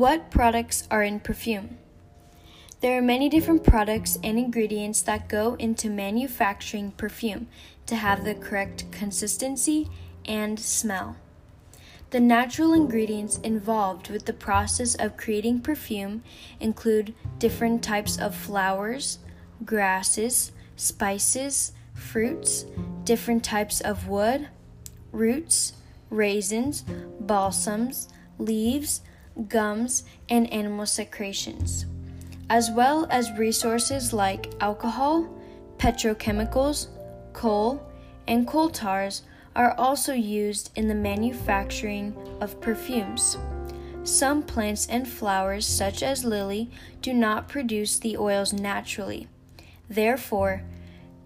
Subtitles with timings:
[0.00, 1.76] What products are in perfume?
[2.80, 7.48] There are many different products and ingredients that go into manufacturing perfume
[7.84, 9.90] to have the correct consistency
[10.24, 11.16] and smell.
[12.12, 16.22] The natural ingredients involved with the process of creating perfume
[16.60, 19.18] include different types of flowers,
[19.66, 22.64] grasses, spices, fruits,
[23.04, 24.48] different types of wood,
[25.12, 25.74] roots,
[26.08, 26.86] resins,
[27.20, 28.08] balsams,
[28.38, 29.02] leaves,
[29.48, 31.86] gums, and animal secretions,
[32.48, 35.28] as well as resources like alcohol,
[35.78, 36.88] petrochemicals,
[37.32, 37.82] coal,
[38.28, 39.22] and coal tars
[39.56, 43.36] are also used in the manufacturing of perfumes.
[44.04, 46.70] Some plants and flowers, such as lily,
[47.02, 49.28] do not produce the oils naturally.
[49.88, 50.62] Therefore,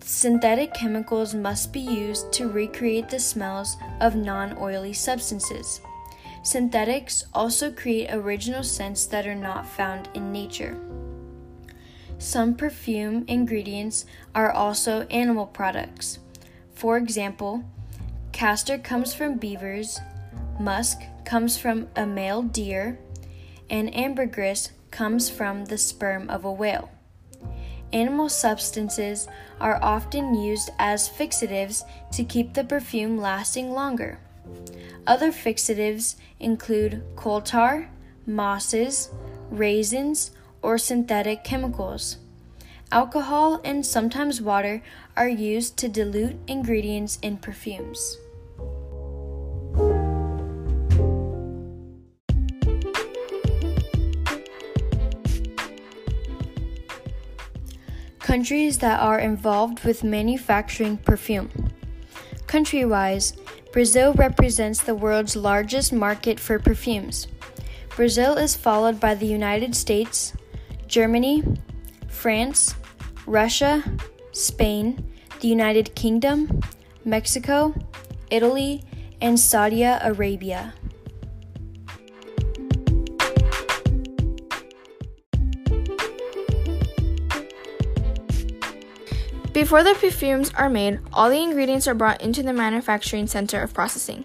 [0.00, 5.80] synthetic chemicals must be used to recreate the smells of non oily substances.
[6.44, 10.78] Synthetics also create original scents that are not found in nature.
[12.18, 16.18] Some perfume ingredients are also animal products.
[16.74, 17.64] For example,
[18.32, 19.98] castor comes from beavers,
[20.60, 22.98] musk comes from a male deer,
[23.70, 26.90] and ambergris comes from the sperm of a whale.
[27.94, 29.28] Animal substances
[29.60, 34.18] are often used as fixatives to keep the perfume lasting longer.
[35.06, 37.90] Other fixatives include coal tar,
[38.26, 39.10] mosses,
[39.50, 40.30] resins,
[40.62, 42.16] or synthetic chemicals.
[42.90, 44.82] Alcohol and sometimes water
[45.16, 48.18] are used to dilute ingredients in perfumes.
[58.20, 61.50] Countries that are involved with manufacturing perfume.
[62.46, 63.34] Country wise,
[63.74, 67.26] Brazil represents the world's largest market for perfumes.
[67.96, 70.32] Brazil is followed by the United States,
[70.86, 71.42] Germany,
[72.06, 72.76] France,
[73.26, 73.82] Russia,
[74.30, 75.04] Spain,
[75.40, 76.60] the United Kingdom,
[77.04, 77.74] Mexico,
[78.30, 78.84] Italy,
[79.20, 80.72] and Saudi Arabia.
[89.54, 93.72] Before the perfumes are made, all the ingredients are brought into the manufacturing center of
[93.72, 94.24] processing.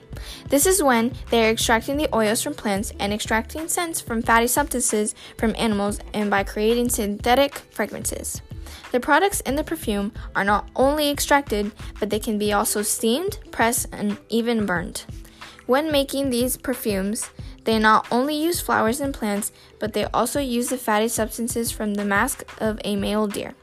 [0.50, 4.48] This is when they are extracting the oils from plants and extracting scents from fatty
[4.48, 8.42] substances from animals and by creating synthetic fragrances.
[8.92, 13.38] The products in the perfume are not only extracted, but they can be also steamed,
[13.52, 15.06] pressed, and even burned.
[15.68, 17.30] When making these perfumes,
[17.66, 21.94] they not only use flowers and plants, but they also use the fatty substances from
[21.94, 23.54] the musk of a male deer.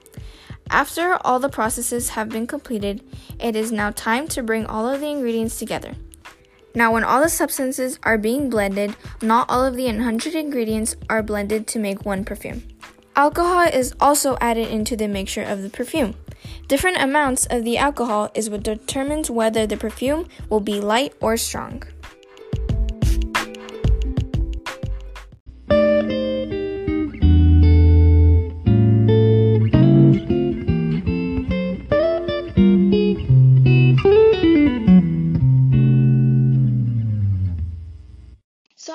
[0.71, 3.03] After all the processes have been completed,
[3.39, 5.95] it is now time to bring all of the ingredients together.
[6.75, 11.23] Now, when all the substances are being blended, not all of the 100 ingredients are
[11.23, 12.65] blended to make one perfume.
[13.15, 16.15] Alcohol is also added into the mixture of the perfume.
[16.69, 21.39] Different amounts of the alcohol is what determines whether the perfume will be light or
[21.39, 21.83] strong.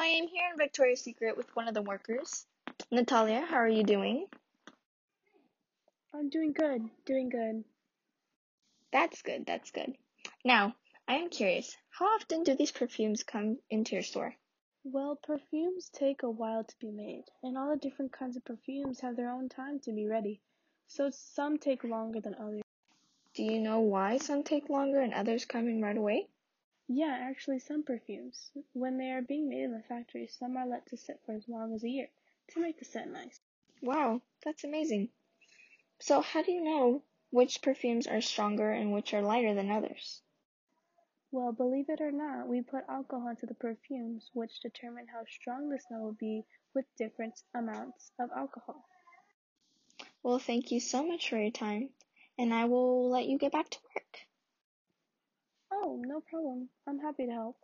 [0.01, 2.47] I am here in Victoria's Secret with one of the workers.
[2.89, 4.25] Natalia, how are you doing?
[6.12, 7.63] I'm doing good, doing good.
[8.91, 9.94] That's good, that's good.
[10.44, 10.73] Now,
[11.07, 14.34] I am curious, how often do these perfumes come into your store?
[14.84, 19.01] Well, perfumes take a while to be made, and all the different kinds of perfumes
[19.01, 20.41] have their own time to be ready.
[20.88, 22.63] So some take longer than others.
[23.35, 26.31] Do you know why some take longer and others come in right away?
[26.94, 30.85] Yeah, actually some perfumes, when they are being made in the factory, some are let
[30.88, 32.09] to sit for as long as a year
[32.50, 33.40] to make the scent nice.
[33.81, 35.09] Wow, that's amazing.
[36.00, 40.22] So how do you know which perfumes are stronger and which are lighter than others?
[41.31, 45.69] Well, believe it or not, we put alcohol into the perfumes, which determine how strong
[45.69, 48.86] the smell will be with different amounts of alcohol.
[50.24, 51.89] Well, thank you so much for your time,
[52.38, 54.27] and I will let you get back to work.
[55.71, 56.69] Oh, no problem.
[56.88, 57.57] I'm happy to help.